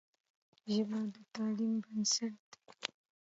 ژبه 0.73 0.99
د 1.13 1.15
تعلیم 1.33 1.73
بنسټ 1.83 2.33
دی. 2.51 2.61